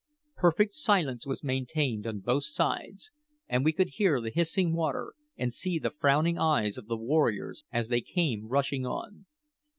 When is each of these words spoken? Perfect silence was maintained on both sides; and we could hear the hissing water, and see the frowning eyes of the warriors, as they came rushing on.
Perfect 0.35 0.73
silence 0.73 1.27
was 1.27 1.43
maintained 1.43 2.07
on 2.07 2.21
both 2.21 2.45
sides; 2.45 3.11
and 3.47 3.63
we 3.63 3.71
could 3.71 3.89
hear 3.89 4.19
the 4.19 4.31
hissing 4.31 4.73
water, 4.73 5.13
and 5.37 5.53
see 5.53 5.77
the 5.77 5.91
frowning 5.91 6.39
eyes 6.39 6.79
of 6.79 6.87
the 6.87 6.97
warriors, 6.97 7.65
as 7.71 7.89
they 7.89 8.01
came 8.01 8.47
rushing 8.47 8.83
on. 8.83 9.27